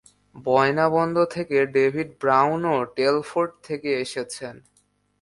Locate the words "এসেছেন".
3.99-4.55